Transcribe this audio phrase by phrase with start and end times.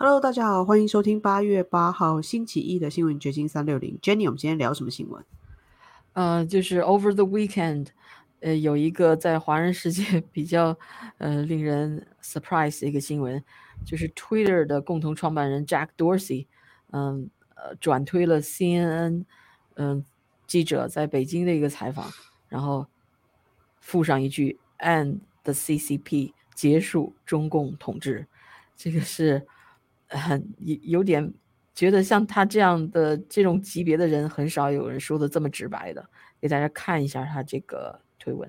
[0.00, 3.98] Hello，大家好，欢迎收听八月八号星期一的新闻掘金三六零。
[4.00, 5.24] Jenny，我们今天聊什么新闻？
[6.12, 7.88] 呃，就是 Over the weekend，
[8.38, 10.78] 呃，有一个在华人世界 比较
[11.16, 13.42] 呃令人 surprise 的一个新闻，
[13.84, 16.46] 就是 Twitter 的共同创办人 Jack Dorsey，
[16.92, 19.24] 嗯呃转推了 CNN
[19.74, 20.04] 嗯
[20.46, 22.08] 记者在北京的一个采访，
[22.46, 22.86] 然后
[23.80, 28.28] 附上一句 “and the CCP 结束中共统治”，
[28.78, 29.44] 这个是。
[30.08, 31.32] 很有有点
[31.74, 36.08] 觉得像他这样的这种级别的人，很少有人说的这么直白的。
[36.40, 38.48] 给大家看一下他这个推文，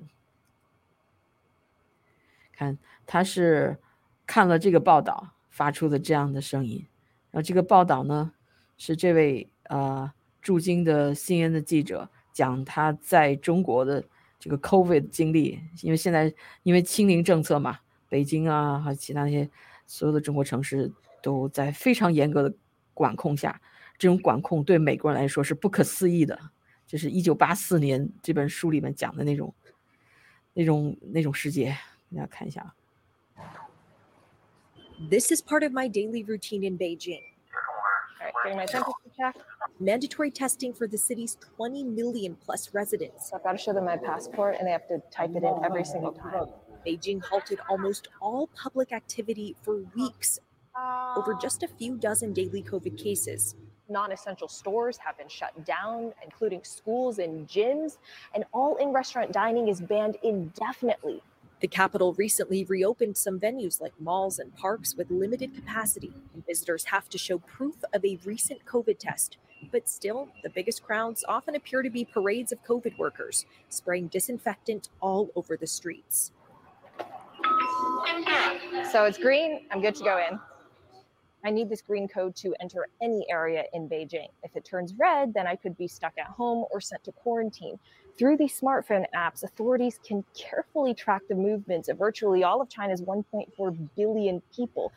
[2.52, 3.78] 看他是
[4.24, 6.86] 看了这个报道发出的这样的声音。
[7.32, 8.32] 然后这个报道呢，
[8.76, 14.04] 是这位呃驻京的新闻的记者讲他在中国的
[14.38, 16.32] 这个 COVID 经历，因为现在
[16.62, 19.50] 因为清零政策嘛，北京啊和其他那些
[19.86, 20.92] 所有的中国城市。
[21.21, 22.55] 都在非常严格的
[22.93, 23.61] 管控下，
[23.97, 26.39] 这种管控对美国人来说是不可思议的。
[26.85, 29.53] 就是一九八四年这本书里面讲的那种、
[30.53, 31.75] 那种、那种世界，
[32.13, 32.75] 大家看一下。
[35.09, 37.21] This is part of my daily routine in Beijing.
[38.21, 39.35] All right, getting my temperature check.
[39.77, 43.29] Mandatory testing for the city's 20 million plus residents.
[43.29, 45.65] So I've got to show them my passport, and they have to type it in
[45.65, 46.47] every single time.
[46.85, 50.39] Beijing halted almost all public activity for weeks
[51.16, 53.56] over um, just a few dozen daily COVID cases.
[53.88, 57.98] Non essential stores have been shut down, including schools and gyms,
[58.34, 61.22] and all in restaurant dining is banned indefinitely.
[61.60, 66.84] The capital recently reopened some venues like malls and parks with limited capacity, and visitors
[66.84, 69.36] have to show proof of a recent COVID test.
[69.70, 74.88] But still, the biggest crowds often appear to be parades of COVID workers, spraying disinfectant
[75.00, 76.32] all over the streets.
[78.90, 80.38] So it's green, I'm good to go in.
[81.44, 84.28] I need this green code to enter any area in Beijing.
[84.42, 87.78] If it turns red, then I could be stuck at home or sent to quarantine.
[88.18, 93.00] Through these smartphone apps, authorities can carefully track the movements of virtually all of China's
[93.00, 94.92] 1.4 billion people.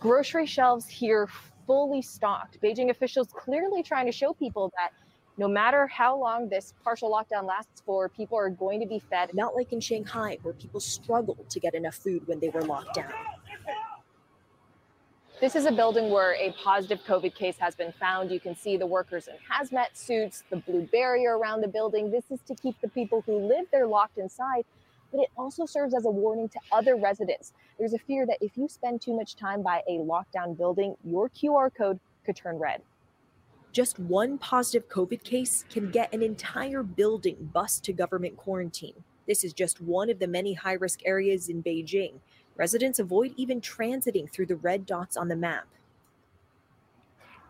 [0.00, 1.28] Grocery shelves here
[1.66, 2.60] fully stocked.
[2.60, 4.90] Beijing officials clearly trying to show people that
[5.36, 9.30] no matter how long this partial lockdown lasts for, people are going to be fed.
[9.34, 12.94] Not like in Shanghai, where people struggled to get enough food when they were locked
[12.94, 13.12] down.
[15.44, 18.30] This is a building where a positive COVID case has been found.
[18.30, 22.10] You can see the workers in hazmat suits, the blue barrier around the building.
[22.10, 24.64] This is to keep the people who live there locked inside,
[25.12, 27.52] but it also serves as a warning to other residents.
[27.78, 31.28] There's a fear that if you spend too much time by a lockdown building, your
[31.28, 32.80] QR code could turn red.
[33.70, 39.04] Just one positive COVID case can get an entire building bust to government quarantine.
[39.26, 42.20] This is just one of the many high risk areas in Beijing
[42.56, 45.66] residents avoid even transiting through the red dots on the map.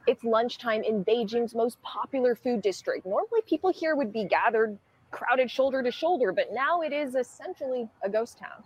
[0.07, 3.07] It's lunchtime in Beijing's most popular food district.
[3.07, 4.79] Normally, people here would be gathered,
[5.11, 8.65] crowded shoulder to shoulder, but now it is essentially a ghost town.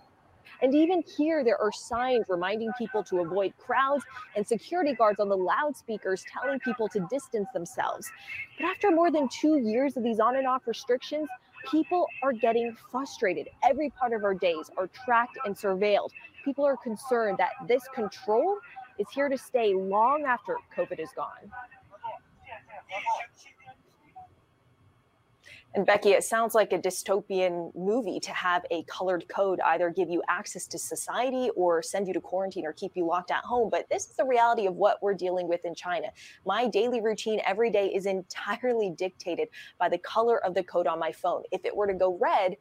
[0.60, 5.28] And even here, there are signs reminding people to avoid crowds and security guards on
[5.28, 8.10] the loudspeakers telling people to distance themselves.
[8.58, 11.28] But after more than two years of these on and off restrictions,
[11.70, 13.48] people are getting frustrated.
[13.62, 16.10] Every part of our days are tracked and surveilled.
[16.44, 18.58] People are concerned that this control
[18.98, 21.50] is here to stay long after COVID is gone.
[25.78, 30.10] And Becky, it sounds like a dystopian movie to have a colored code either give
[30.10, 33.70] you access to society or send you to quarantine or keep you locked at home.
[33.70, 36.08] But this is the reality of what we're dealing with in China.
[36.44, 40.98] My daily routine every day is entirely dictated by the color of the code on
[40.98, 41.44] my phone.
[41.52, 42.56] If it were to go red,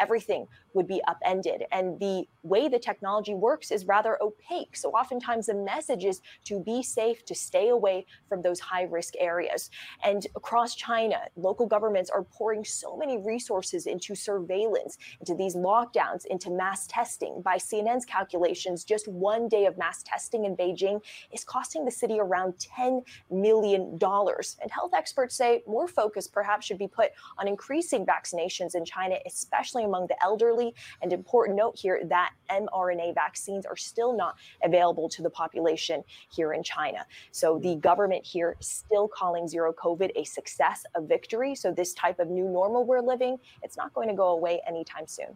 [0.00, 1.64] everything would be upended.
[1.72, 4.76] And the way the technology works is rather opaque.
[4.76, 9.14] So oftentimes the message is to be safe, to stay away from those high risk
[9.18, 9.70] areas.
[10.04, 16.26] And across China, local governments are pouring so many resources into surveillance, into these lockdowns,
[16.26, 17.42] into mass testing.
[17.42, 21.00] By CNN's calculations, just one day of mass testing in Beijing
[21.32, 23.98] is costing the city around $10 million.
[24.00, 29.16] And health experts say more focus perhaps should be put on increasing vaccinations in China,
[29.26, 30.61] especially among the elderly
[31.01, 36.53] and important note here that mRNA vaccines are still not available to the population here
[36.53, 37.05] in China.
[37.31, 41.55] So the government here is still calling zero COVID a success, a victory.
[41.55, 45.07] So this type of new normal we're living, it's not going to go away anytime
[45.07, 45.35] soon.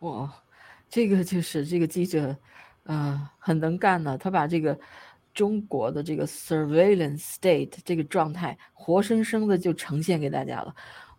[0.00, 0.32] 哇，
[0.88, 2.36] 这个就是这个记者，
[2.84, 4.16] 呃，很能干的。
[4.16, 4.78] 他把这个
[5.34, 10.74] 中国的这个 surveillance state 这个状态，活生生的就呈现给大家了。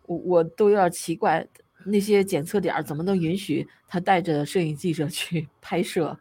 [0.06, 1.46] 我我都有点奇怪，
[1.87, 6.17] 那些检测点怎么能允许他带着摄影记者去 拍摄？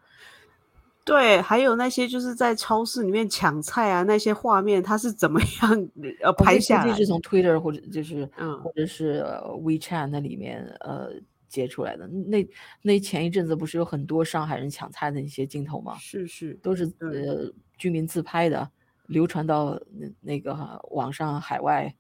[1.05, 5.89] 对，还有那些就是在超市里面抢菜啊，那些画面，他是怎么 样
[6.21, 6.93] 呃拍下来？
[6.97, 9.23] 是从 Twitter 或者就是嗯或者是
[9.63, 11.11] WeChat 那里面呃
[11.49, 12.09] 截出来的。
[12.09, 12.45] 那
[12.83, 15.95] 那前一阵子不是有很多上海人抢菜的一些镜头吗？
[16.01, 18.69] 是是，都是呃居民自拍的，
[19.07, 20.57] 流传到那那个
[20.91, 21.95] 网上海外，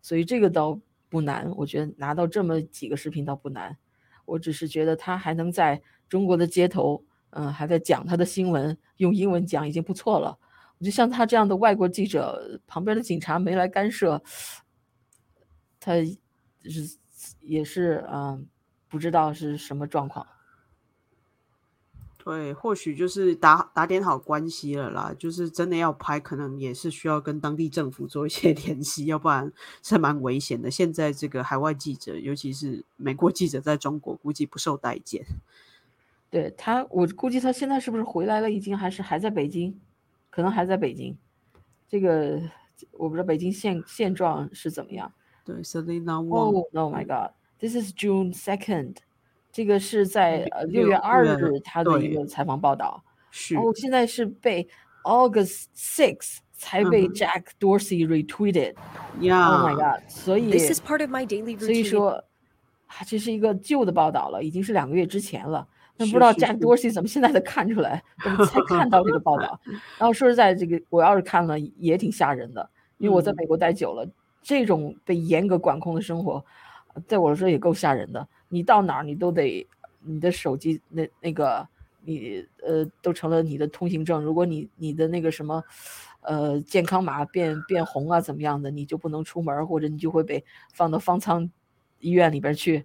[0.00, 0.80] 所以这个倒
[1.16, 1.50] 不难。
[1.56, 3.74] 我觉得拿到这么几个视频倒不难，
[4.26, 7.02] 我只是觉得他还能在中国的街头。
[7.30, 10.38] 嗯，还在讲他的新闻，用英文讲已经不错了。
[10.78, 14.22] 我就像他这样的外国记者，旁边的警察没来干涉，
[15.78, 15.92] 他
[16.64, 16.98] 是
[17.40, 18.46] 也是嗯，
[18.88, 20.26] 不知道是什么状况。
[22.26, 25.14] 对，或许就是打 打点好关系了啦。
[25.16, 30.68] 就是真的要拍，可能也是需要跟当地政府做一些 联系，要不然是蛮危险的。
[30.68, 35.24] 现在这个海外记者，尤其是美国记者，在中国估计不受待见。
[36.28, 38.50] 对他，我估计他现在是不是回来了？
[38.50, 39.78] 已经还是还在北京？
[40.28, 41.16] 可能还在北京。
[41.86, 42.42] 这个
[42.90, 45.12] 我不知道北京现现状是怎么样。
[45.44, 46.66] 对，Selina Wang。
[46.74, 47.30] Oh my God!
[47.60, 48.96] This is June second。
[49.56, 53.02] 这个是在呃六月二日他的一个采访报道。
[53.30, 53.56] 是。
[53.56, 54.68] 哦，现在是被
[55.02, 58.74] August six 才被 Jack Dorsey retweeted。
[59.18, 59.50] Yeah。
[59.50, 60.02] Oh my God！
[60.10, 61.60] 所以 This is part of my daily routine。
[61.60, 62.22] 所以说，
[62.84, 65.66] 啊这是一个旧的报道了，已经是两个月之前了。
[65.96, 69.58] 那不知道 Jack Dorsey 怎么现在才看出来，怎么才看到这个报道？
[69.96, 72.68] 然后说实在，这个我要是看了也挺吓人的，
[72.98, 74.06] 因为我在美国待久了，
[74.42, 76.44] 这种被严格管控的生活，
[77.06, 78.28] 在我来说也够吓人的。
[78.48, 79.66] 你到哪儿你都得，
[80.00, 81.66] 你的手机那那个
[82.02, 84.22] 你呃都成了你的通行证。
[84.22, 85.62] 如果你你的那个什么
[86.20, 91.50] 呃健康码变变红啊怎么样的，你就不能出门，或者你就会被放到方舱
[92.00, 92.84] 医院里边去，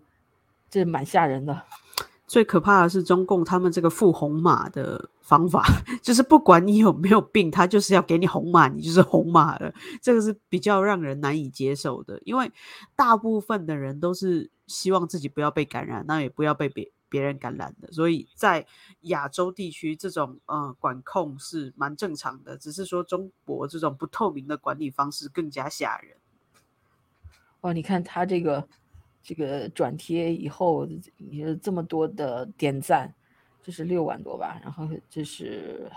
[0.69, 1.63] 这蛮吓人的。
[2.25, 5.65] 最可怕的是中共他们这个付红码的方法，
[6.01, 9.73] 就是不管你有没有病，他就是要给你红码，你就是红码了。
[10.01, 12.49] 这个是比较让人难以接受的，因为
[12.95, 17.91] 大部分的人都是希望自己不要被感染，那也不要被别别人感染的。
[17.91, 18.65] 所以在
[19.01, 26.17] 亚洲地区，这种呃管控是蛮正常的，只是说中国这种不透明的管理方式更加吓人。
[27.59, 28.67] 哦，你看他这个。
[29.23, 30.83] 这个转贴以后，
[31.17, 33.13] 你这么多的点赞，
[33.61, 34.59] 这是六万多吧？
[34.63, 35.91] 然后这是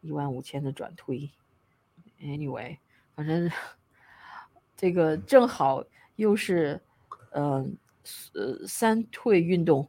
[0.00, 1.28] 一万五千的转推。
[2.20, 2.78] Anyway，
[3.16, 3.50] 反正
[4.78, 5.82] 这个正好
[6.14, 6.80] 又是，
[7.30, 7.76] 嗯
[8.34, 9.88] 呃三退运动，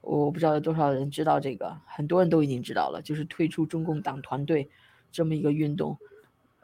[0.00, 4.68] 我不知道有多少人知道这个，很多人都已经知道了，就是退出中共党团队
[5.10, 5.98] 这么一个运动。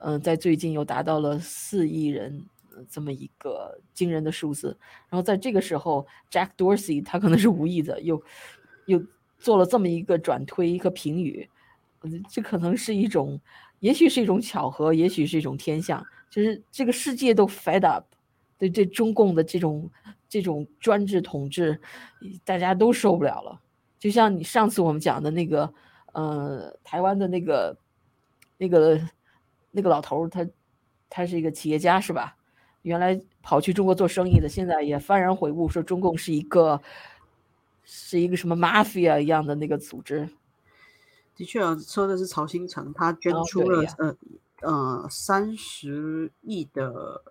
[0.01, 2.45] 嗯，在最近又达到了四亿人。
[2.89, 4.69] 这么一个惊人的数字，
[5.09, 8.23] 然后在这个时候，Jack Dorsey 他可能是无意的，又
[8.87, 9.03] 又
[9.37, 11.51] 做了这么一个转推一个评语，
[12.31, 13.41] 这可能是一种，
[13.81, 18.05] 也许是一种巧合，也许是一种天象，就是这个世界都 fed up，
[18.59, 19.91] 对这中共的这种
[20.29, 21.81] 这种专制统治，
[22.45, 23.61] 大家都受不了了。
[23.99, 25.73] 就像你上次我们讲的那个，
[26.13, 27.77] 呃，台湾的那个
[28.57, 29.01] 那个
[29.71, 30.47] 那个老头，他
[31.09, 32.37] 他是一个企业家，是吧？
[32.83, 36.81] 原来跑去中国做生意的，现在也幡然悔悟，说中共是一个
[37.85, 40.29] 是一个什么 mafia 一样的那个组织。
[41.35, 44.17] 的确啊，说的是曹新成，他捐出了呃
[44.63, 47.23] 呃三十亿的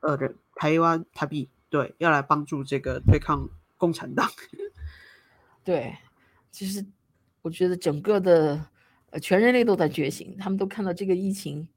[0.00, 4.30] 呃的台湾台币，对，要来帮助这个对抗共产党。
[5.64, 5.96] 对，
[6.50, 6.84] 其实
[7.42, 8.66] 我觉得整个的
[9.10, 11.68] 呃全人类都在觉醒，他们都看到这个疫情。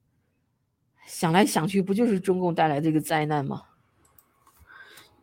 [1.08, 3.64] 想来想去，不就是中共带来这个灾难吗？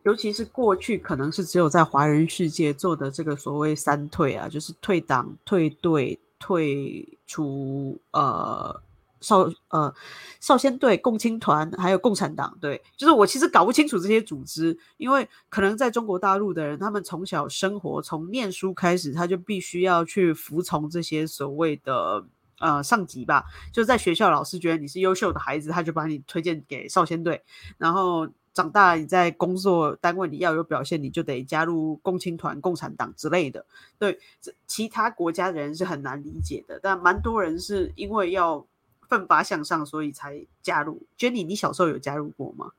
[0.03, 8.81] 尤其是过去，可能是只有在华人世界做的这个所谓三退啊，就是退党、退队、退出呃
[9.21, 9.93] 少呃
[10.39, 12.57] 少先队、共青团，还有共产党。
[12.61, 22.25] 对，就是我其实搞不清楚这些组织，因为可能在中国大陆的人，他们从小生活，从念书开始，他就必须要去服从这些所谓的。
[22.61, 27.41] 呃，上级吧，就在学校，老师觉得你是优秀的孩子，他就把你推荐给少先队。
[27.77, 33.65] 然后长大，你在工作单位你要有表现，你就得加入共青团、共产党之类的。
[33.97, 38.67] 对，这其他国家的人是很难理解的，但蛮多人是因为要
[39.09, 41.05] 奋发向上，所以才加入。
[41.17, 42.71] Jenny，你小时候有加入过吗？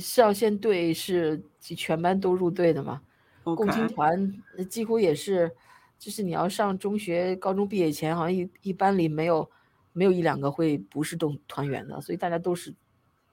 [0.00, 3.02] 少先队是全班都入队的嘛？
[3.44, 5.54] 共青团几乎也是。
[6.00, 9.50] 就是你要上中学、高中毕业前，好像一一班里没有
[9.92, 12.72] 没有一两个会不是动团员的，所以大家都是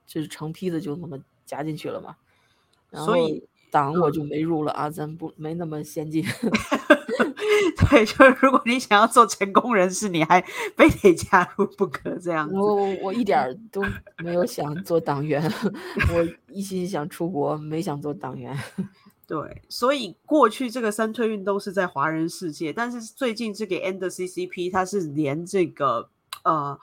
[0.04, 2.16] 就是成批的就那么加进去了嘛。
[3.04, 6.24] 所以党我就没入了啊，咱不没那么先进。
[7.90, 10.40] 对，就是如果你想要做成功人士，你还
[10.76, 12.54] 非得加入不可这样子。
[12.54, 13.82] 我我一点儿都
[14.18, 15.42] 没有想做党员，
[16.14, 18.56] 我一心想出国，没想做党员。
[19.26, 26.10] 对，所以过去这个三退运动是在华人世界，但是最近这个 End CCP 它是连这个
[26.44, 26.78] 呃。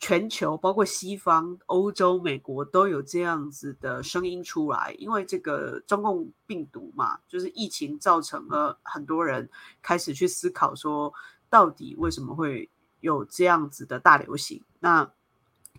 [0.00, 9.50] 全球包括西方、欧洲、美国都有这样子的声音出来，因为这个中共病毒嘛，就是疫情造成了很多人
[9.82, 11.12] 开始去思考说，
[11.50, 14.62] 到底为什么会有这样子的大流行？
[14.80, 15.10] 那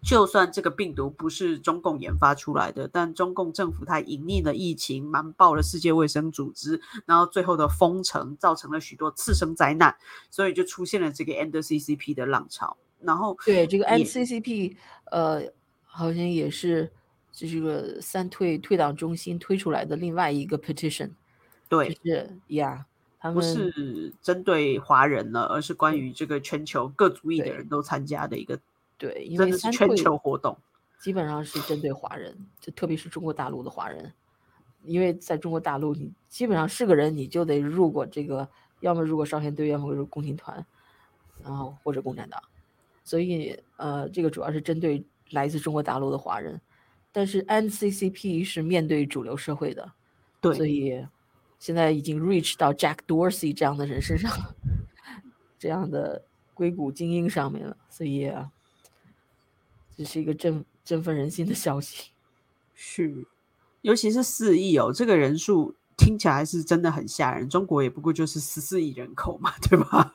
[0.01, 9.95] 就算这个病毒不是中共研发出来的，但中共政府它隐匿了疫情，瞒报了世界卫生组织，然后最后的封城造成了许多次生灾难，
[10.29, 12.77] 所以就出现了这个 End CCP 的浪潮。
[13.01, 14.75] 然后对这个 MCCP，
[15.05, 15.41] 呃，
[15.83, 16.91] 好像也是
[17.31, 21.11] 就是个三退退党中心推出来的另外一个 petition，
[21.69, 22.85] 对，就是呀，
[23.19, 28.59] 他们不是针对华人了，而是关于这个全球各族裔的人都参加的一个，
[28.97, 30.57] 对，因为是全球活动，
[30.99, 34.11] 基本上是针对华人，就特别是中国大陆的华人，
[34.83, 38.49] 因为在中国大陆，你基本上是个人，你就得入过这个，
[38.81, 40.65] 要么入过少先队，要么入共青团，
[41.41, 42.41] 然后或者共产党。
[43.09, 46.61] 所以，呃，这个主要是针对来自中国大陆的华人，
[47.11, 49.91] 但是 NCCP 是面对主流社会的，
[50.39, 51.03] 对，所以
[51.57, 54.31] 现在已经 reach 到 Jack Dorsey 这样的人身上，
[55.57, 56.23] 这样的
[56.53, 58.31] 硅谷精英上面了，所以
[59.97, 62.11] 这是一个振振奋人心的消息。
[62.75, 63.25] 是，
[63.81, 67.49] 尤其是四亿哦，这个人数听起来是真的很吓人。
[67.49, 70.13] 中国也不过就是十四亿人口嘛， 对吧？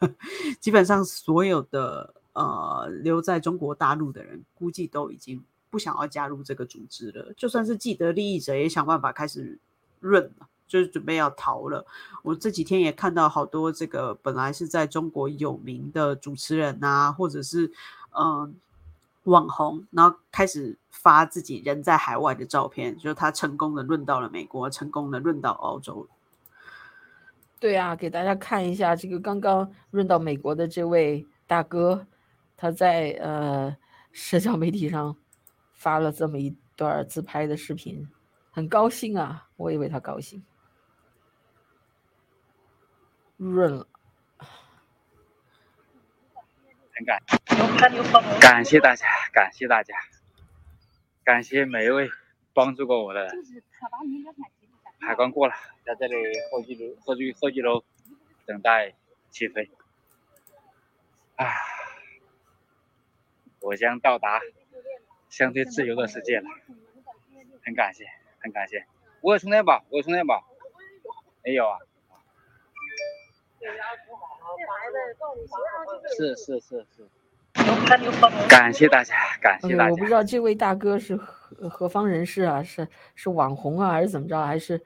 [0.60, 2.14] 基本上所有的。
[2.34, 7.32] 呃，留在中国大陆的人估计都已经不想要加入这个组织了。
[7.36, 9.56] 就算是既得利益者，也想办法开始
[10.00, 11.86] 润了，就是准备要逃了。
[12.22, 17.70] 我这几天也看到好多这个本来是在中国有名的主持人啊，或者是
[18.10, 18.52] 嗯
[19.22, 26.08] 网红，然后开始发自己人在海外的照片，就是他成功的润到了美国，成功的润到澳洲。
[27.60, 32.04] 对啊，给大家看一下这个刚刚润到美国的这位大哥。
[32.56, 33.76] 他在呃
[34.12, 35.16] 社交媒体上
[35.72, 38.08] 发了这么一段自拍的视频，
[38.50, 40.44] 很高兴啊，我也为他高兴，
[43.36, 43.86] 润了，
[46.94, 47.20] 很感
[48.40, 49.94] 感谢大家，感谢大家，
[51.24, 52.08] 感谢每一位
[52.52, 53.28] 帮助过我的。
[55.00, 56.14] 海关过了，在这里
[56.50, 57.84] 候机楼候机候机楼
[58.46, 58.94] 等待
[59.30, 59.70] 起飞，
[61.36, 61.46] 啊。
[63.64, 64.40] 我将到达
[65.30, 66.44] 相对自由的世界了，
[67.64, 68.04] 很感谢，
[68.38, 68.84] 很感谢。
[69.22, 70.44] 我有充电宝，我有充电宝，
[71.42, 71.78] 没有啊？
[76.16, 77.08] 是是是是。
[78.48, 79.90] 感谢大家，感谢大家。
[79.92, 82.62] 我不知道这位大哥是何何方人士啊？
[82.62, 84.44] 是是网红啊，还是怎么着？
[84.44, 84.78] 还是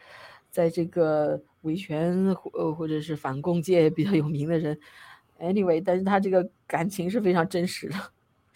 [0.51, 4.79] 在这个维权呃或者是反共界比较有名的人
[5.41, 7.97] ？Anyway，但是他这个感情是非常真实的。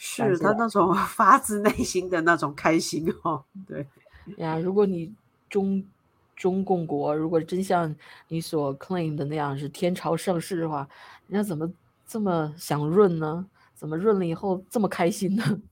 [0.04, 3.86] 是他那种 发自内心的那种开心哦，对
[4.36, 4.58] 呀。
[4.58, 5.14] 如果你
[5.48, 5.84] 中
[6.34, 7.94] 中共国如果真像
[8.26, 10.88] 你所 claim 的那样是天朝盛世的话，
[11.28, 11.72] 人家怎么
[12.04, 13.46] 这么想润呢？
[13.76, 15.44] 怎么润了以后这么开心呢？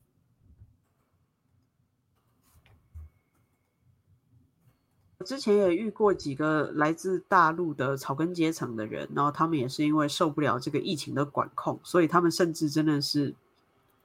[5.19, 13.35] 我之前也遇过几个来自大陆的草根阶层的人，然后他们也是因为受不了这个疫情的管控，所以他们甚至真的是。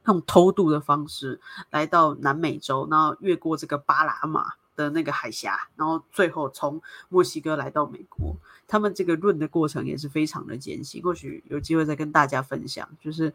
[0.08, 1.40] 用偷渡的方式
[1.72, 8.36] 来到南美洲，然后越过这个巴拿马的那个海峡，然后最后从墨西哥来到美国。
[8.68, 12.88] 他们这个润的过程也是非常的艰辛，或许有机会再跟大家分享。
[13.00, 13.34] 就是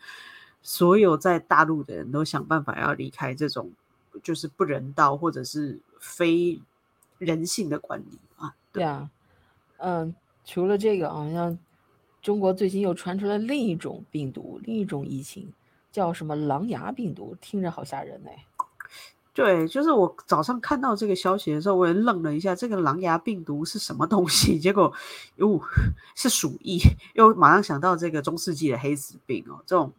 [0.63, 3.71] 所有在大陆的人都想办法要离开这种
[4.23, 6.61] 就是不人道或者是非
[7.19, 8.55] 人性的管理啊。
[8.73, 9.09] 对啊，
[9.79, 11.59] 嗯，除了这个，好像
[12.21, 15.53] 中国最近又传出了另一种病毒，另一种疫情。
[15.93, 17.37] 叫什么狼牙病毒？
[17.41, 18.47] 听着好吓人哎！
[19.33, 24.59] 对，就是我早上看到这个消息的时候，我也愣了一下，这个狼牙病毒是什么东西？
[24.61, 24.93] 结果
[25.37, 25.61] 哟，
[26.17, 26.81] 是鼠疫，
[27.15, 29.93] 又马上想到这个中世纪的黑死病哦，这种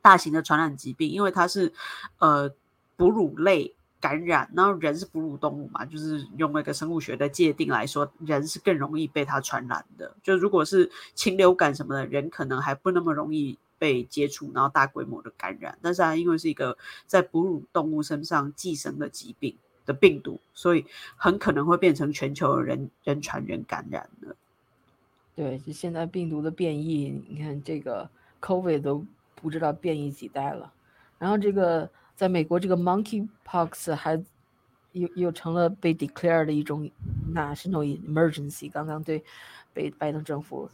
[0.00, 1.72] 大型的传染疾病，因为它是
[2.18, 2.50] 呃
[2.96, 10.14] 哺乳类感染，然后人是哺乳动物嘛，就是用那个生物学的界定来说，人是更容易被它传染的。
[10.22, 13.58] 就如果是禽流感什么的，人可能还不那么容易。
[13.82, 20.86] 被接触，然后大规模的感染，但是它因为是一个在哺乳动物身上寄生的疾病的病毒，所以
[21.16, 24.36] 很可能会变成全球人人传人感染的。
[25.34, 28.08] 对，就现在病毒的变异，你看这个
[28.40, 30.72] COVID 都不知道变异几代了。
[31.18, 34.22] 然后这个在美国，这个 Monkeypox 还
[34.92, 36.88] 又又成了被 declare 的一种
[37.34, 38.70] national emergency。
[38.70, 39.24] 刚刚对
[39.74, 40.70] 被拜登政府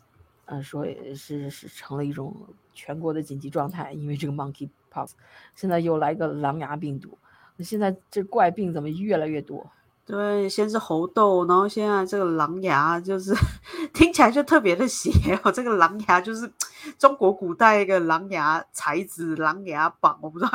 [0.50, 2.34] 嗯说是是成了一种
[2.72, 5.10] 全国的紧急状态，因为这个 Monkeypox。
[5.54, 7.18] 现在又来个狼牙病毒，
[7.56, 9.70] 那现在这怪病怎么越来越多？
[10.06, 13.34] 对，先是猴痘，然后现在这个狼牙，就是
[13.92, 15.10] 听起来就特别的邪
[15.44, 15.52] 哦。
[15.52, 16.50] 这个狼牙就是
[16.98, 20.50] 中国古代一个狼牙才子、狼牙榜，我不知道，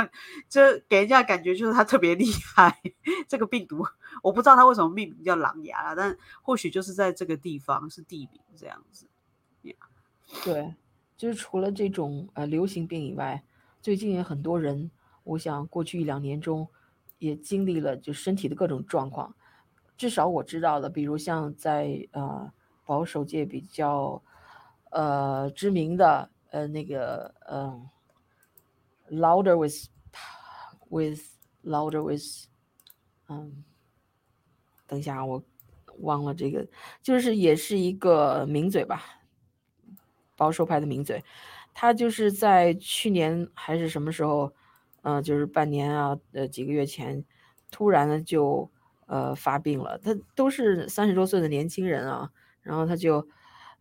[0.49, 0.59] 就
[0.89, 2.81] 给人家感觉就是他特别厉害。
[3.27, 3.85] 这个病毒，
[4.23, 9.05] 我不知道他为什么命名叫狼牙，但或许就是在这个地方是地名这样子。
[10.41, 10.73] 对，
[11.15, 13.43] 就是除了这种呃流行病以外，
[13.81, 14.89] 最近也很多人，
[15.23, 16.67] 我想过去一两年中
[17.19, 19.35] 也经历了就身体的各种状况。
[19.95, 22.51] 至少我知道的，比如像在呃
[22.85, 24.21] 保守界比较
[24.89, 27.87] 呃知名的呃那个嗯
[29.09, 29.87] ，louder with
[30.89, 31.21] with
[31.63, 32.47] louder with，
[33.29, 33.63] 嗯，
[34.87, 35.41] 等一下我
[35.99, 36.67] 忘了这个，
[37.01, 39.22] 就是也是一个名嘴吧，
[40.35, 41.23] 保守派的名嘴，
[41.73, 44.53] 他就是在去年还是什么时候，
[45.03, 47.23] 嗯，就是半年啊，呃几个月前，
[47.71, 48.69] 突然呢就。
[49.05, 53.27] 呃，发病了，他都是三十多岁的年轻人啊，然后他就，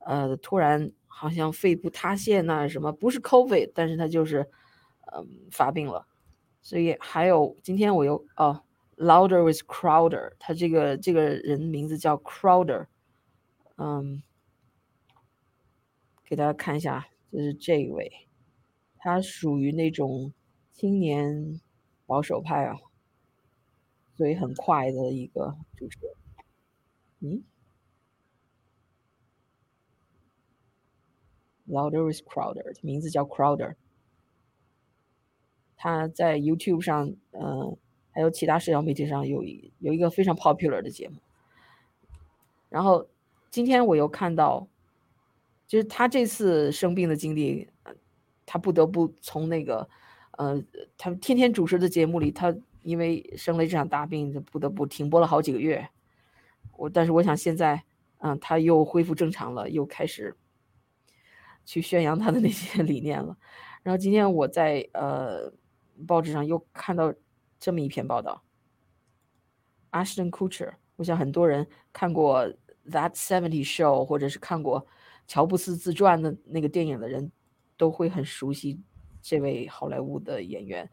[0.00, 4.50] 呃，突然好像肺部塌陷呐，什么不是 COVID，但是他就是，
[5.14, 6.06] 嗯，发病了，
[6.60, 8.62] 所以还有今天我又哦
[8.96, 12.86] ，Louder with Crowder，他这个这个人名字叫 Crowder，
[13.78, 14.22] 嗯，
[16.32, 18.10] 给大家看一下，就是这一位，
[18.96, 20.32] 他属于那种
[20.72, 21.60] 青年
[22.06, 22.74] 保守派啊。
[24.16, 26.14] 所以很快的一个主持人，
[27.20, 27.44] 嗯
[31.68, 33.74] ，Louder is Crowder，名字叫 Crowder，
[35.76, 37.76] 他在 YouTube 上，嗯，
[38.10, 41.16] 还有其他社交媒体上有一有一个非常 popular 的节目。
[42.70, 43.06] 然后
[43.50, 44.66] 今天我又看到，
[45.66, 47.68] 就是他这次生病的经历，
[48.44, 49.88] 他不得不从那个，
[50.32, 50.62] 呃，
[50.96, 52.54] 他天天主持的节目里，他。
[52.84, 55.88] 因为生了这场大病，就不得不停播了好几个月。
[56.72, 57.84] 我但是我想现在，
[58.18, 60.36] 嗯，他又恢复正常了，又开始
[61.64, 63.38] 去宣扬他的那些 理念了。
[63.84, 65.52] 然后今天我在呃
[66.08, 67.14] 报纸上又看到
[67.60, 68.42] 这么一篇报道
[69.92, 70.72] ：Ashton Kutcher。
[70.96, 72.44] 我想很多人看过
[72.90, 74.84] 《That Seventy Show》或者是看过
[75.32, 77.32] 乔布斯自传的那个电影的人，
[77.78, 78.78] 都会很熟悉
[79.22, 80.90] 这位好莱坞的演员。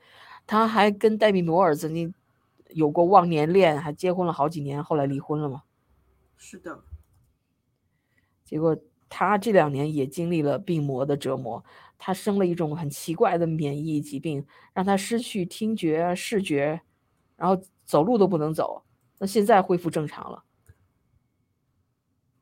[0.47, 2.13] 他还跟戴米摩尔曾经
[2.69, 5.63] 有过忘年恋，还结婚了好几年，后来离婚了嘛？
[6.37, 6.85] 是的。
[8.45, 8.77] 结果
[9.09, 11.61] 他这两年也经历了病魔的折磨，
[11.97, 16.79] 他生了一种很奇怪的免疫疾病，让他失去听觉、视觉，
[17.35, 18.85] 然后走路都不能走。
[19.17, 20.45] 那现在恢复正常了。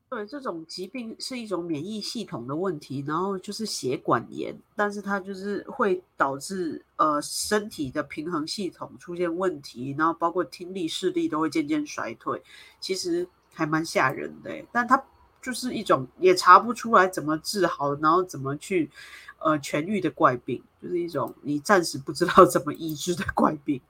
[0.09, 12.41] 对，这种疾病是一种免疫系统的问题，然后就是血管炎，但是它就是会导致呃身体的平衡系统出现问题，然后包括听力、视力都会渐渐衰退，
[12.79, 14.49] 其实还蛮吓人的。
[14.71, 15.03] 但它
[15.41, 18.89] 就是一种也查不出来怎么治好，然后怎么去
[19.39, 23.81] 呃痊愈的怪病，就是一种你暂时不知道怎么医治的怪病。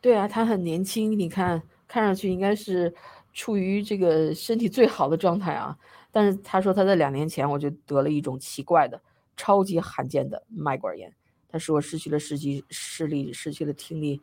[0.00, 2.92] 对啊，他很年轻，你看看上去应该是。
[3.36, 5.76] 处于这个身体最好的状态啊，
[6.10, 8.98] 但是他说他在两年前我就得了一种奇怪的、
[9.36, 11.14] 超级罕见的脉管炎。
[11.46, 14.22] 他说失去了视力、视力，失去了听力，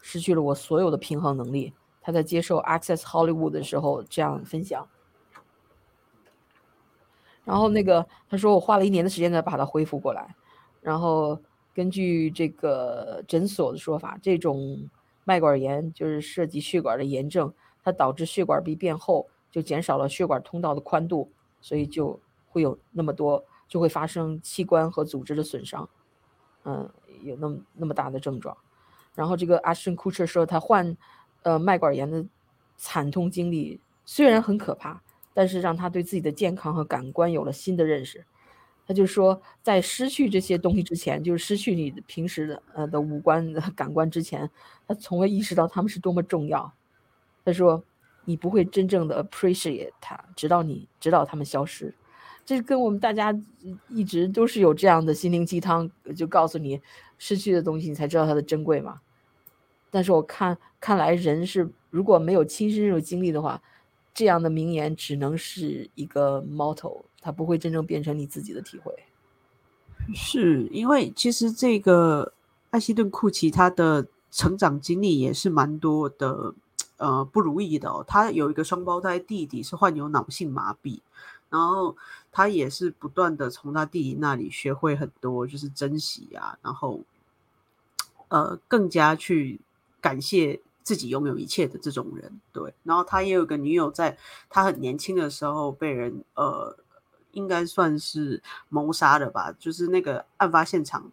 [0.00, 1.74] 失去了我所有的平衡能力。
[2.00, 4.88] 他在接受 Access Hollywood 的时候这样分享。
[7.44, 10.34] 然后那个他说我花了一年的时间才把它恢复过来。
[10.80, 11.38] 然后
[11.74, 14.88] 根据这个诊所的说法，这种
[15.24, 17.52] 脉管炎就是涉及血管的炎症。
[17.84, 22.18] 它导致血管壁变厚，就减少了血管通道的宽度，所以就
[22.48, 25.88] 会有那么多，就会发生器官和组织的损伤，
[26.64, 26.90] 嗯，
[27.22, 28.56] 有那么那么大的症状。
[29.14, 30.96] 然后这个 Ashton Kutcher 说，他患
[31.42, 32.24] 呃脉管炎的
[32.76, 38.24] 惨痛经历虽然很可怕，但是让他对自己的健康和感官有了新的认识。
[38.86, 44.50] 他就说，在失去这些东西之前，就是失去你平时的呃的五官感官之前，
[44.86, 46.70] 他从未意识到他们是多么重要。
[47.44, 47.82] 他说
[48.24, 51.94] ：“你不会真正的 appreciate 它，直到你直到他们消失。
[52.46, 53.34] 这跟我们大家
[53.88, 56.80] 一直都是有这样的心灵鸡汤，就告诉你
[57.18, 59.00] 失去的东西，你才知道它的珍贵嘛。
[59.90, 63.62] 但是我看看来，人是如果没有亲身这种经历的话，
[64.12, 68.92] 这样的名言只能是一个 motto，它不会真正变成你自己的体会。
[70.14, 72.34] 是因为其实这个
[72.70, 76.54] 艾希顿·库奇他的成长经历也是蛮多的，
[76.96, 78.04] 呃，不如意的哦。
[78.06, 81.00] 他有一个双胞胎弟弟是患有脑性麻痹，
[81.50, 81.96] 然后
[82.32, 87.00] 他也是不断的从他弟弟那里学会很多，就是珍惜啊，然后
[88.28, 89.60] 呃，更加去
[90.00, 92.40] 感谢自己拥有一切的这种人。
[92.52, 94.16] 对，然后他也有个女友，在
[94.48, 96.76] 他很年轻的时候被人呃。
[97.34, 101.10] 应该算是谋杀的吧，就是那个案发现场，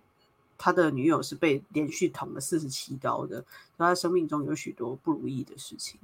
[0.63, 3.43] 他的女友是被连续捅了四十七刀的，
[3.79, 5.99] 他生命中有许多不如意的事情。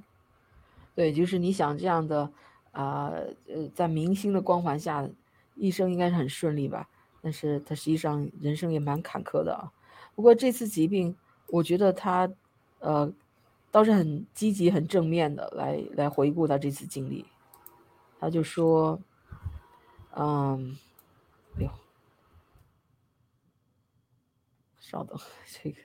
[0.96, 2.32] 对，就是你想这样的
[2.72, 3.14] 啊，
[3.48, 5.08] 呃，在明星的光环下，
[5.54, 6.90] 一生应该是很顺利吧？
[7.22, 9.72] 但是他实际上人生也蛮坎坷的啊。
[10.16, 11.16] 不过这次疾病，
[11.50, 12.28] 我觉得他
[12.80, 13.14] 呃
[13.70, 17.24] 倒是很积极、很正面的来来回顾他这次经历，
[18.20, 19.00] 他就说。
[20.20, 20.76] 嗯，
[21.60, 21.70] 哎呦，
[24.87, 25.79] 稍等，这个。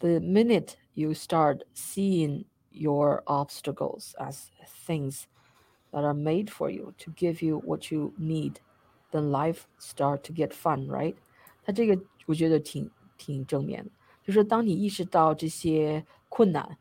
[0.00, 4.46] The minute you start seeing your obstacles as
[4.86, 5.24] things
[5.90, 8.60] that are made for you to give you what you need,
[9.10, 11.16] then life start to get fun, right?
[11.64, 13.90] 他这个我觉得挺挺正面的，
[14.22, 16.78] 就是当你意识到这些困难，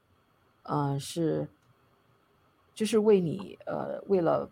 [0.63, 1.49] 嗯、呃，是
[2.75, 4.51] 就是为你呃，为了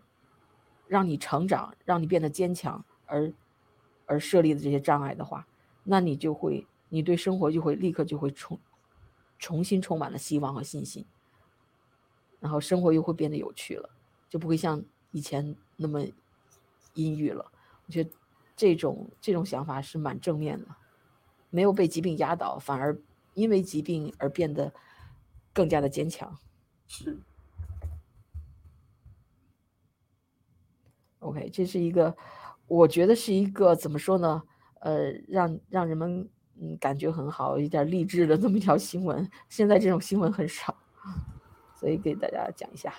[0.88, 3.32] 让你成长，让你变得坚强而
[4.11, 5.47] 而设立的这些障碍的话，
[5.85, 8.59] 那你就会，你对生活就会立刻就会重
[9.39, 11.05] 重新充满了希望和信心，
[12.41, 13.89] 然后生活又会变得有趣了，
[14.27, 16.01] 就不会像以前那么
[16.93, 17.49] 阴郁了。
[17.87, 18.11] 我觉得
[18.57, 20.67] 这种这种想法是蛮正面的，
[21.49, 22.99] 没有被疾病压倒，反而
[23.33, 24.73] 因为疾病而变得
[25.53, 26.37] 更加的坚强。
[26.85, 27.17] 是。
[31.19, 32.17] OK，这是一个，
[32.71, 34.41] 我觉得是一个怎么说呢？
[34.79, 39.29] 呃，让让人们嗯感觉很好，有点励志的这么一条新闻。
[39.49, 40.73] 现在这种新闻很少，
[41.75, 42.93] 所以给大家讲一下。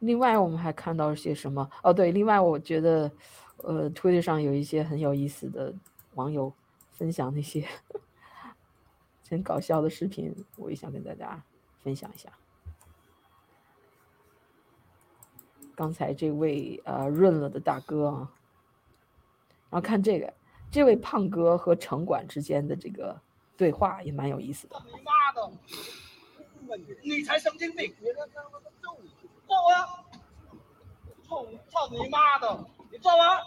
[0.00, 1.70] 另外，我们还看到了些什么？
[1.84, 3.08] 哦，对，另外我觉得，
[3.58, 5.72] 呃，推特上有一些很有意思的
[6.14, 6.52] 网友
[6.90, 7.64] 分享那些
[9.30, 11.40] 很搞笑的视频，我也想跟大家
[11.78, 12.28] 分享一下。
[15.74, 18.32] 刚才这位呃润了的大哥啊，
[19.70, 20.32] 然后看这个，
[20.70, 23.20] 这位胖哥和城管之间的这个
[23.56, 24.80] 对话也蛮有意思的。
[24.86, 25.52] 你妈的！
[27.02, 27.94] 你才神经病！
[29.46, 30.04] 揍啊！
[31.28, 32.64] 操操你妈的！
[32.90, 33.38] 你揍啊！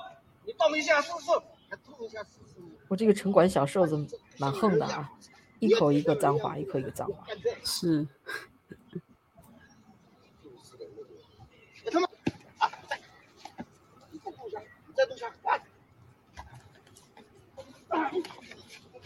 [0.46, 1.32] 你动一下试试，
[1.70, 2.62] 还动一下试试。
[2.88, 5.12] 我这个城管小瘦子蛮横的啊，
[5.60, 7.26] 一口一个脏话，一口一个脏话。
[7.63, 8.08] 是。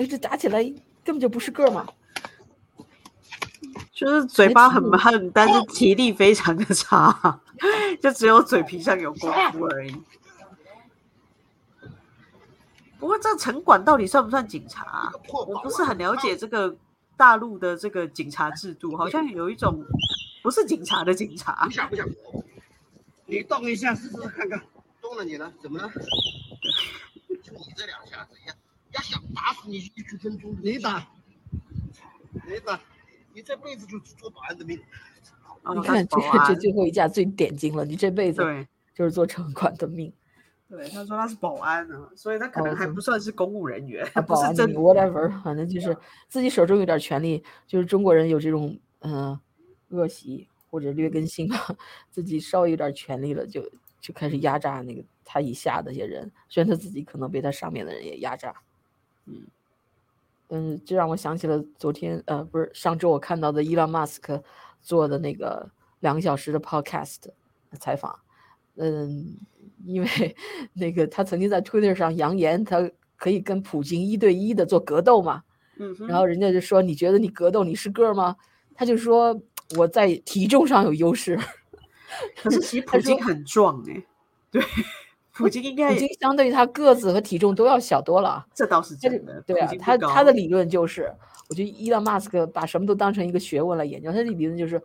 [0.01, 0.63] 哎，这打起来
[1.03, 1.87] 根本就不是个嘛！
[3.93, 7.39] 就是嘴巴很狠，但是体力非常的差，
[8.01, 9.95] 就只有嘴皮上有功夫而已。
[12.97, 15.11] 不过这城管到底算不算警察？
[15.31, 16.75] 我不是很了解这个
[17.15, 19.85] 大陆的这个警察制度，好像有一种
[20.41, 21.65] 不是警察的警察。
[21.65, 22.07] 不想不想，
[23.27, 24.59] 你动一下试试看看，
[24.99, 25.87] 动了你了，怎么了？
[27.43, 28.53] 就你这两下子，要
[28.93, 31.08] 要想打死你一分钟，你打，
[32.32, 32.80] 你打，
[33.34, 34.80] 你这辈子就做保安的命。
[35.75, 38.41] 你看这这最后一架最点睛了，你这辈子
[38.93, 40.12] 就是做城管的命。
[40.67, 45.95] 对，他说他是保安呢，所以他可能还不算是公务人员， 不是真 whatever，反正就是
[46.27, 49.39] 自己手中有点权利，就是中国人有这种嗯
[49.89, 51.75] 恶习或者劣根性吧，
[52.10, 53.63] 自己稍微有点权利了就。
[54.01, 58.51] 就开始压榨那个他以下的一些人，虽然他自己可能被他上面的人也压榨，
[59.25, 59.47] 嗯，
[60.49, 64.43] 嗯，这让我想起了昨天，呃，不是上周我看到的伊朗马斯克
[64.81, 67.17] 做的那个两个小时的 podcast
[67.79, 68.19] 采访，
[68.75, 69.38] 嗯，
[69.86, 70.36] 因为
[70.73, 75.43] 那个他曾经在 Twitter 上扬言他可以跟普京一对一的做格斗嘛，
[75.77, 78.36] 嗯，然后人家就说你觉得你格斗你是个吗？
[78.73, 79.39] 他就说
[79.77, 81.39] 我在体重上有优势。
[82.36, 84.03] 可是其实普京很壮哎，
[84.51, 84.62] 对，
[85.35, 89.41] 普京应该普京相对于他个子和体重都要小多了，这倒是真的。
[89.41, 91.13] 对啊，他他的理论就是，
[91.49, 94.11] 我觉得伊朗马斯克把什么都当成一个学问来研究。
[94.11, 94.81] 他的理论就是，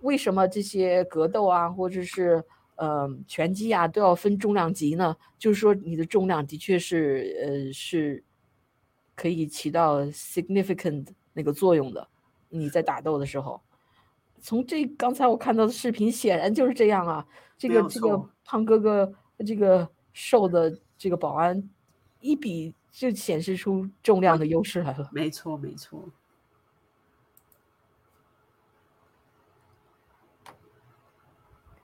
[0.00, 2.42] 为什么这些格斗啊，或者是
[2.76, 5.14] 呃拳击啊，都要分重量级呢？
[5.38, 8.24] 就是说你的重量的确是呃是
[9.14, 12.08] 可以起到 significant 那个作用的。
[12.48, 13.60] 你在打斗的时候，
[14.40, 17.26] 从这刚才我看到的视频，显然就是这样啊。
[17.58, 19.12] 这个这个胖哥哥，
[19.46, 21.68] 这个瘦的这个保安，
[22.20, 25.08] 一比就显示出重量的优势来了。
[25.12, 26.08] 没错，没错。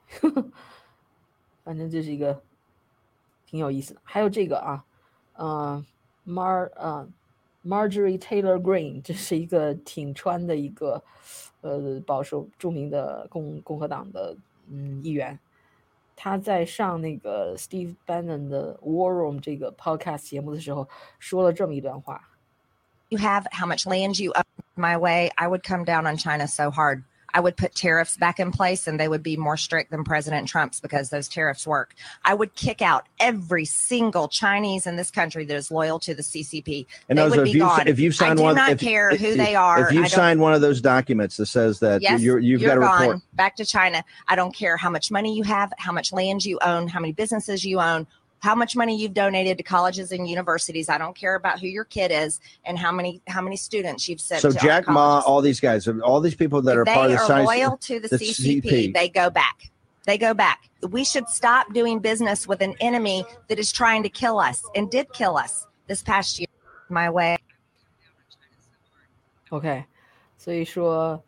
[1.62, 2.42] 反正这是一个
[3.44, 4.00] 挺有意思的。
[4.04, 4.84] 还有这个啊，
[5.34, 5.84] 嗯
[6.26, 7.08] ，Mar 呃
[7.64, 11.02] ，Marjorie Taylor Greene，这是一个挺川的一个
[11.60, 14.36] 呃保守著名的共共和党的
[14.68, 15.38] 嗯议员。
[16.15, 20.87] 他在上那个 Steve Bannon 的 War Room 这个 podcast 节目的时候，
[21.19, 22.21] 说了这么一段话：
[23.09, 25.29] You have how much land you up my way?
[25.35, 27.03] I would come down on China so hard.
[27.36, 30.48] I would put tariffs back in place and they would be more strict than President
[30.48, 31.94] Trump's because those tariffs work.
[32.24, 36.22] I would kick out every single Chinese in this country that is loyal to the
[36.22, 36.86] CCP.
[37.10, 37.88] And they those, would be if you, gone.
[37.88, 39.86] if you I do one, not if, care if, who they are.
[39.86, 42.76] If you sign one of those documents that says that Yes, you're, you've you're got
[42.76, 43.22] to gone report.
[43.34, 44.02] back to China.
[44.28, 47.12] I don't care how much money you have, how much land you own, how many
[47.12, 48.06] businesses you own,
[48.45, 50.89] how much money you've donated to colleges and universities.
[50.89, 54.19] I don't care about who your kid is and how many how many students you've
[54.19, 54.41] sent.
[54.41, 55.27] So to Jack our Ma, colleges.
[55.27, 57.47] all these guys, all these people that If are they part of the are science,
[57.47, 58.93] loyal to the, the CCP, CCP.
[58.93, 59.69] they go back.
[60.05, 60.69] They go back.
[60.89, 64.89] We should stop doing business with an enemy that is trying to kill us and
[64.89, 66.47] did kill us this past year.
[66.89, 67.37] My way.
[69.51, 69.85] OK，
[70.37, 71.21] 所以说，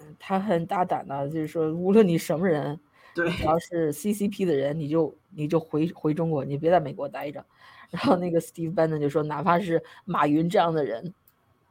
[0.00, 2.80] 嗯他很大胆的，就是说，无论你什么人，
[3.14, 7.45] 对只要是 CCP 的人，你就 你就回回中国，你别在美国待着。
[7.89, 11.13] 然后那个 Steve Bannon 就说，哪怕是马云这样的人，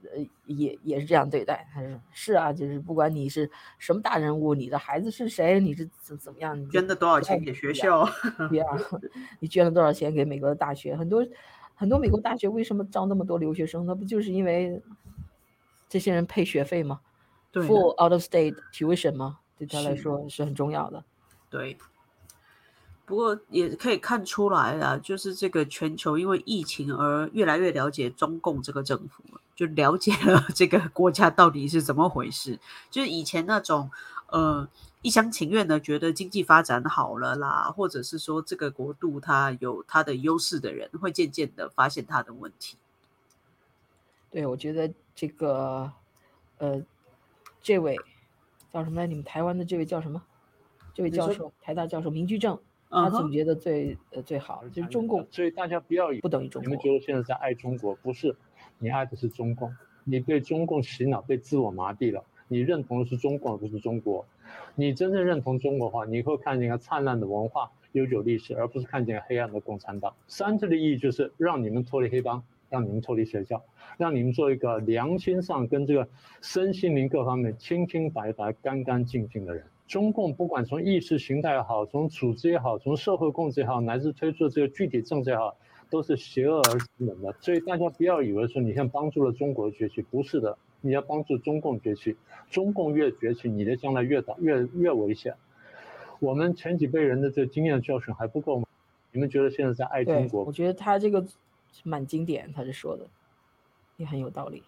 [0.03, 1.69] 呃，也也是这样对待。
[1.73, 8.05] 他说是啊，就是不管你是什么大人物，你的孩子是谁，你是怎怎么样，你捐了多少钱给学校？
[8.51, 8.77] 对啊，
[9.39, 10.97] 你捐了多少钱给美国的大学？
[10.97, 11.25] 很多
[11.75, 13.87] 很多美国大学为什么招那么多留学生？
[13.87, 14.83] 那不就是因为
[15.89, 17.01] 这些人配学费吗
[17.53, 19.39] ？Full out of state tuition 吗？
[19.57, 21.05] 对他来说是很重要的。
[21.49, 21.77] 对，
[23.09, 29.25] 不过也可以看出来啊，就是这个全球因为疫情而越来越了解中共这个政府，
[29.57, 32.61] 就了解了这个国家到底是怎么回事。
[32.91, 33.91] 就是以前那种
[34.27, 34.69] 呃
[35.01, 42.77] 一厢情愿的觉得经济发展好了啦，或者是说这个国度它有它的优势的人，会渐渐的发现它的问题。
[44.31, 45.91] 对，我觉得这个
[46.59, 46.85] 呃，
[47.63, 47.97] 这位
[48.71, 49.07] 叫什么来？
[49.07, 50.23] 你们台湾的这位叫什么？
[50.93, 52.59] 这位教授，台大教授明居正，
[52.91, 56.69] 他总结的最呃最好的就是中共所以大家不要以不等于中国。
[56.69, 58.35] 你们觉得现在在爱中国，不是
[58.79, 59.71] 你爱的是中共，
[60.05, 62.25] 你被中共洗脑，被自我麻痹了。
[62.49, 64.25] 你认同的是中共，而不是中国。
[64.75, 70.15] 你真正认同中国的话，你会看见一个灿烂的文化、悠久历史，而不是看见黑暗的共产党。
[70.27, 73.63] 三制的意义就是让你们脱离黑帮，让你们脱离邪教，
[73.99, 76.09] 让你们做一个良心上跟这个
[76.41, 79.65] 身心灵各方面清清白白、干干净净的人。
[79.89, 85.57] 中共不管从意识形态也好，从组织也好，从社会控制也好，乃至推出的这个具体政策也好，
[85.89, 87.35] 都是邪恶而生人的。
[87.41, 92.15] 所以大家不要以为说你现在帮助了中国崛起，不是的，你要帮助中共崛起。
[92.51, 95.35] 中共越崛起，你的将来越大越越危险。
[96.21, 98.67] 我们前几辈人的这经验教训还不够吗？
[99.13, 101.27] 你们觉得现在在爱中对，国我觉得他这个
[101.83, 103.07] 蛮经典，他是说的
[103.97, 104.63] 也很有道理。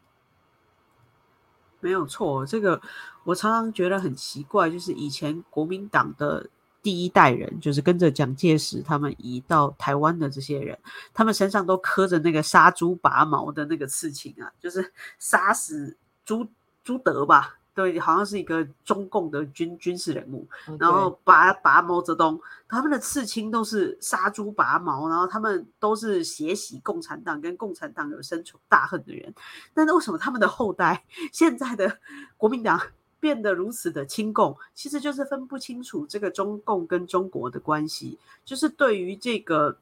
[1.81, 2.81] 没有错，这个
[3.25, 6.47] 我常常觉得很奇怪，就是以前国民党的
[6.83, 10.79] 第一代人，就是跟着蒋介石他们移到台湾的这些人，
[11.13, 16.47] 他们身上都刻着那个杀猪拔毛的那个刺青啊，就是杀死朱
[16.83, 29.33] 朱德吧，对，好像是一个中共的军军事人物，嗯然后拔拔毛泽东，他们的刺青都是杀猪拔毛，然后他们都是血洗共产党，跟共产党有深仇大恨的人。
[29.73, 31.99] 但是为什么他们的后代 现在的
[32.37, 32.81] 国民党
[33.19, 34.57] 变得如此的亲共？
[34.75, 39.79] 其实就是分不清楚这个中共跟中国的关系，就是对于这个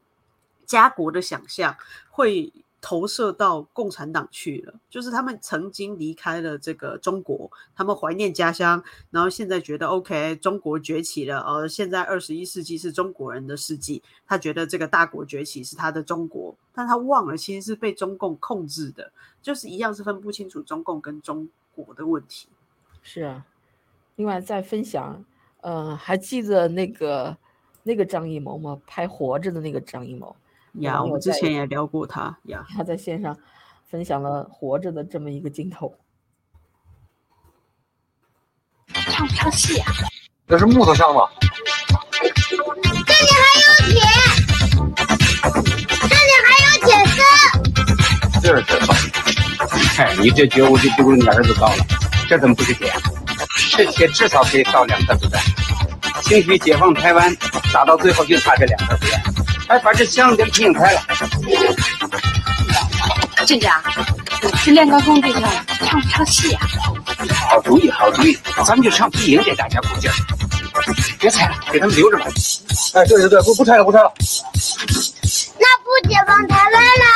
[0.67, 1.75] 家国的想象
[2.11, 2.53] 会。
[2.81, 19.11] 投射到共产党去了，就是他们曾经离开了这个中国，他们怀念家乡，然后现在觉得 OK，中国崛起了，呃，现在二十一世纪是中国人的世纪，他觉得这个大国崛起是他的中国，但他忘了其实是被中共控制的，
[19.43, 22.49] 就是一样是分不清楚中共跟中国的问题。
[23.03, 23.45] 是啊，
[24.17, 25.25] 另外再分享，
[25.63, 27.37] 呃，还记得那个
[27.83, 28.81] 那个张艺谋吗？
[28.87, 30.37] 拍《活着》的那个张艺谋
[30.75, 32.65] 呀，我之前也聊过他呀。
[32.77, 33.37] 他在线上
[33.89, 35.95] 分享了《活着》的这么一个镜头。
[38.93, 39.93] 唱不唱戏啊？
[40.47, 41.23] 这是木头枪吗？
[42.13, 42.31] 这里
[43.35, 44.01] 还有铁，
[46.09, 48.41] 这里还有铁丝。
[48.41, 48.93] 劲儿的走。
[49.99, 51.85] 哎，你这觉悟就不如你儿子高了，
[52.29, 52.93] 这怎么不是铁？
[53.77, 55.43] 这铁至少可以造两颗子弹。
[56.23, 57.35] 兴许解放台湾
[57.73, 58.97] 打到最后就差这两颗
[59.69, 61.01] 子弹，还把这箱子给拼开了。
[63.47, 63.83] 镇长，
[64.63, 65.41] 去练高峰这个
[65.87, 66.67] 唱不唱戏啊？
[67.51, 70.15] 好主意，好主意，咱们就唱皮影给大家鼓劲儿。
[71.19, 72.27] 别拆了，给他们留着吧。
[72.95, 74.13] 哎，对对对，不不拆了，不拆了。
[75.59, 77.07] 那不解放台湾了？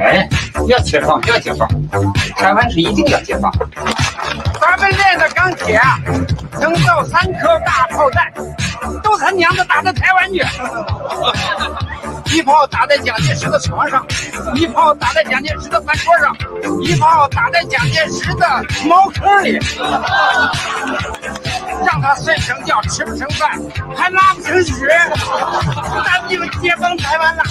[0.00, 0.28] 哎，
[0.68, 1.68] 要解放，要解放，
[2.36, 3.52] 台湾是一定要解放。
[5.46, 5.98] 咱们练的钢铁啊，
[6.60, 8.32] 能造三颗大炮弹，
[9.02, 10.44] 都他娘的打到台湾去。
[12.34, 14.04] 一炮打在蒋介石的床上，
[14.54, 16.36] 一炮打在蒋介石的饭桌上，
[16.82, 19.58] 一炮打在蒋介石的茅坑里，
[21.84, 23.50] 让他睡成觉，吃不成饭，
[23.96, 24.88] 还拉不成屎，
[26.04, 27.44] 咱们就解放台湾了。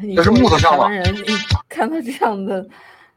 [0.00, 1.22] 这是木头上吧台湾人，你
[1.68, 2.68] 看到这样的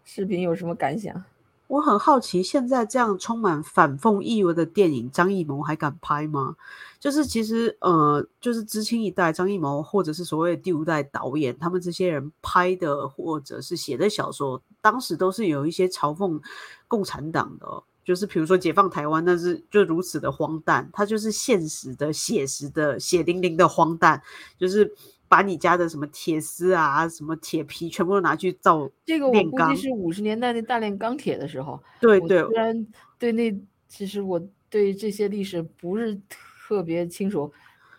[0.04, 1.24] 视频有什么感想？
[1.68, 6.56] 我很好奇，现在这样充满反讽意味的电影，张艺谋还敢拍吗？
[7.00, 16.42] 就是其实呃，就是知青一代张艺谋，或者是所谓的第五代导演，他们这些人拍的或者是写的小说，当时都是有一些嘲讽
[16.90, 17.82] 共产党的、哦。
[18.04, 24.22] 就是比如说解放台湾，但是就如此的荒诞，它就是现实的、写实的、血淋淋的荒诞，
[24.58, 24.92] 就是
[25.32, 29.76] 把你家的什么铁丝啊、什么铁皮全部都拿去造这个我估计。
[29.78, 31.82] 是五十年代那大炼钢铁的时候。
[32.02, 32.86] 对对虽然
[33.18, 37.50] 对那其实我对这些历史不是特别清楚，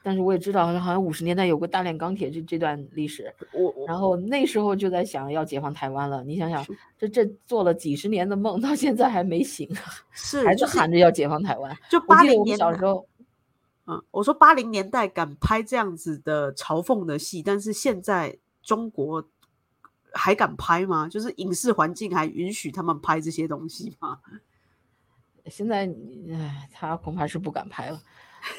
[0.02, 3.32] 但是我也知道好像好像五十年代有个大炼钢铁这这段历史。
[3.54, 6.22] 我然后那时候就在想要解放台湾了。
[6.24, 6.62] 你想想，
[6.98, 9.66] 这这做了几十年的梦，到现在还没醒，
[10.10, 11.74] 是还是喊着要解放台湾。
[11.90, 13.06] 就八零年小时候。
[13.86, 19.28] 嗯，我说八零年代敢拍这样子的嘲讽的戏，但是现在中国
[20.12, 21.08] 还敢拍吗？
[21.08, 24.20] 就是影视环境还允许他们拍这些东西吗？
[25.46, 28.00] 现在你，唉，他恐怕是不敢拍了。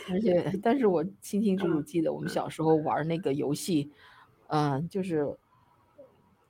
[0.10, 3.92] 而且，但是我清清楚楚记得我们小时候玩那个游戏，
[4.48, 5.38] 嗯、就是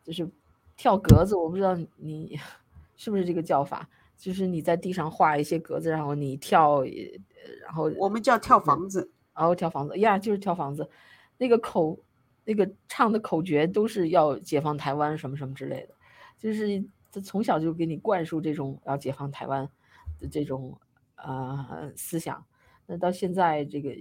[0.03, 0.27] 就是
[0.75, 2.39] 跳格子，我不知道你
[2.97, 6.87] 是不是这个叫法，就是你在地上画一些格子，然后你跳，呃
[7.65, 10.89] 然后我们叫跳房子，然后跳房子呀，就是跳房子，
[11.37, 11.99] 那个口
[12.45, 15.95] 那个唱的口诀都是要解放台湾什么什么之类的，
[16.37, 19.69] 就是他从小就给你灌输这种要解放台湾
[20.19, 20.79] 的这种
[21.15, 22.45] 呃思想，
[22.85, 23.93] 那到现在这个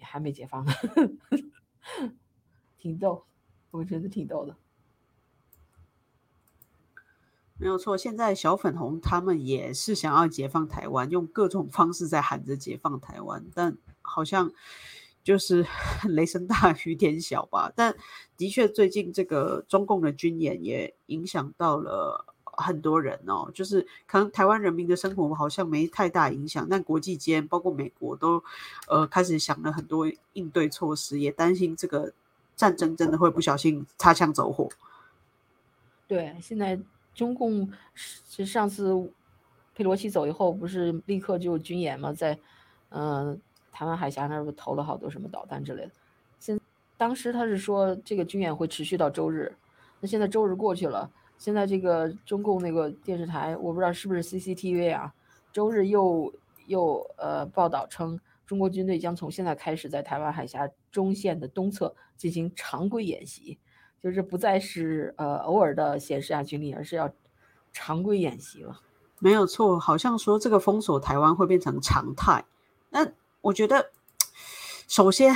[0.00, 0.72] 还没解放呢，
[2.78, 3.24] 挺逗，
[3.70, 4.56] 我觉得挺逗的。
[7.62, 7.96] 没有错。
[7.96, 14.50] 现在小粉红他们也是想要解放台湾，用各种方式在喊着解放台湾，但好像
[15.22, 15.64] 就是
[16.10, 17.72] 雷声大雨点小吧。
[17.76, 17.96] 但
[18.36, 22.26] 的确，最近这个中共的军演也影响到了。
[22.54, 28.44] 很多人哦，就是可能台湾人民的生活好像没太大影响，但国际间包括美国都
[28.88, 32.12] 呃开始想了很多应对措施，也担心这个
[32.54, 34.68] 战争真的会不小心擦枪走火。
[36.06, 36.78] 对，现在
[37.14, 38.92] 中共是上次
[39.74, 42.38] 佩洛西走以后，不是立刻就军演嘛，在
[42.90, 45.92] 嗯、台湾海峡那儿不投了好多什么导弹之类的。
[46.38, 46.60] 现
[46.96, 49.54] 当时他是说这个军演会持续到周日，
[50.00, 51.10] 那现在周日过去了。
[51.38, 55.12] 现在这个中共那个电视台，我不知道是不是 CCTV 啊，
[55.52, 56.32] 周日又
[56.66, 63.58] 又呃报道称，中国军队将从现在开始在台湾海峡中线的东侧进行常规演习，
[64.02, 67.10] 就是不再是呃偶尔的显示下军力，而是要
[67.72, 68.80] 常规演习了。
[69.18, 72.44] 没有错，好像说这个封锁台湾会变成常态。
[72.90, 73.06] 那
[73.40, 73.90] 我觉得，
[74.88, 75.34] 首先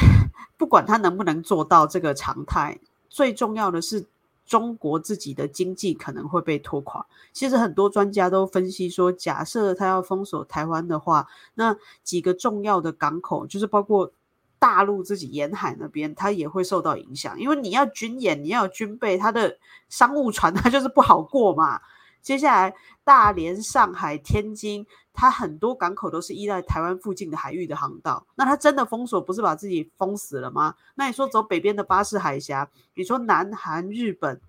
[0.56, 4.06] 不管他能不能做到这个常态，最重要的是。
[4.46, 7.04] 中国自己的经济可能会被拖垮。
[7.32, 14.12] 其实很多专家都分析说，假设他要封锁台湾的话，那几个重要的港口，就是包括
[14.58, 17.38] 大陆自己沿海那边，它也会受到影响。
[17.38, 21.80] 因为你要军演，你要有军备，它的商务船它就是不好过嘛。
[22.22, 28.26] 接下来，大连、上海、天津，它很多港口都是依赖台湾附近的海域的航道。
[28.34, 30.74] 那它真的封锁，不是把自己封死了吗？
[30.96, 34.40] 那你说走北边的巴士海峡，你说南韩、日本，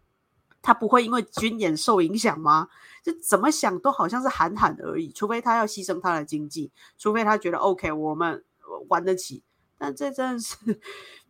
[0.63, 2.69] 它不会因为军演受影响吗？
[3.03, 5.11] 就怎么想都好像是喊喊而已。
[5.11, 8.43] 除非他要牺牲他的经济，除非他觉得 OK，我们
[8.89, 9.43] 玩得起。
[9.77, 10.79] 但这真的是，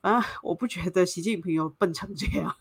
[0.02, 2.56] 反正我不觉得习近平有笨成这样。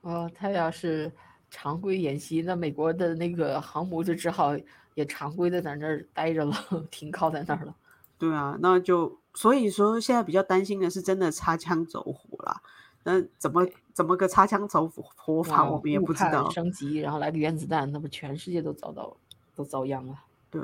[0.00, 1.12] 哦，他要是。
[1.52, 4.56] 常规演习，那美国的那个航母就只好
[4.94, 6.54] 也常规的在那儿待着了，
[6.92, 7.74] 停靠在那儿了。
[8.16, 12.62] 对啊，那就所以说现在比较担心的是真的擦枪走火啦。
[13.02, 16.48] 那怎么怎么个擦枪走火火法，我们也不知道。
[16.50, 19.16] 升级，然后来个原子弹，那不全世界都遭到
[19.56, 20.22] 都遭殃了。
[20.52, 20.62] 对。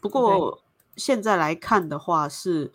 [0.00, 0.60] 不过
[0.98, 2.72] 现在来看的话，是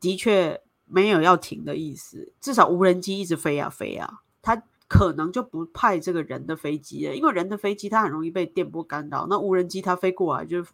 [0.00, 2.32] 的确没有要停的意思。
[2.40, 9.26] 至少无人机一直飞啊飞啊，它可能就不派这个人的飞机了，因为人的飞机它很容易被电波干扰。
[9.30, 10.64] 那无人机它飞过来就。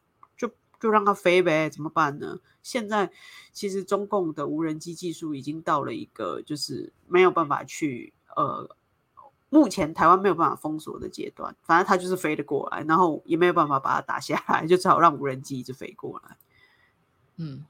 [0.78, 2.39] 就让它飞呗，怎么办呢？
[2.62, 3.11] 现在
[3.51, 8.68] 其实中共的无人机技术已经到了一个就是没有办法去呃，
[9.49, 11.57] 目前台湾没有办法封锁的阶段。
[11.62, 16.37] 反正它就是飞得过来，然后也没有办法把它打下来，就只好让无人机一直飞过来。
[17.37, 17.64] 嗯，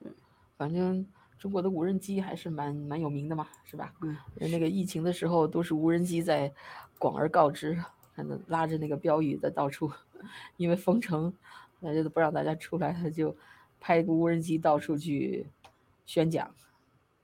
[0.57, 1.07] 反正
[1.39, 3.93] 中国的无人机还是蛮蛮有名的嘛，是吧？
[4.03, 6.53] 嗯，那个疫情的时候都是无人机在
[6.99, 7.83] 广而告之，
[8.15, 9.91] 还能拉着那个标语在到处，
[10.57, 11.33] 因为封城。
[11.79, 13.37] 大家都不让大家出来，他就
[13.79, 15.47] 派一个无人机到处去
[16.07, 16.51] 宣讲。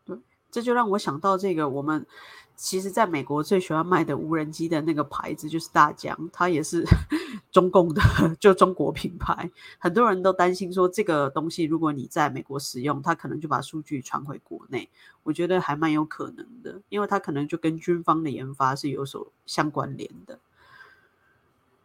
[0.05, 0.17] 对，
[0.51, 2.07] 这就让我想到这个，我们
[2.55, 6.85] 其实在美国最喜欢卖的无人机的那个牌子就是大疆，它也是
[7.51, 8.01] 中共的，
[8.39, 9.51] 就中国品牌。
[9.79, 14.89] 很多人都担心说，这个东西如果你在美国使用，它可能就把数据传回国内。
[15.23, 20.39] 我觉得还蛮有可能的，因为它可能就跟军方的研发是有所相关联的。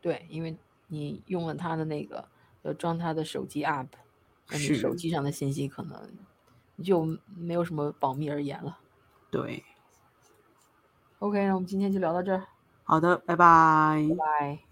[0.02, 0.58] 对，因为
[0.88, 2.28] 你用了它的那个。
[2.64, 3.88] 要装他的手机 App，
[4.50, 6.10] 那你手机上的信息可能
[6.84, 8.80] 就没有什么保密而言了。
[9.32, 9.64] 对。
[11.20, 12.44] OK，那我们今天就聊到这儿。
[12.84, 14.06] 好的，拜拜。
[14.10, 14.67] 拜拜。